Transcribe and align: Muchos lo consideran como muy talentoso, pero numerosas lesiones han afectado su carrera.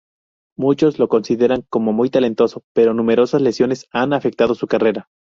Muchos 0.57 0.97
lo 0.97 1.07
consideran 1.09 1.61
como 1.69 1.93
muy 1.93 2.09
talentoso, 2.09 2.63
pero 2.73 2.95
numerosas 2.95 3.39
lesiones 3.43 3.85
han 3.91 4.13
afectado 4.13 4.55
su 4.55 4.65
carrera. 4.65 5.07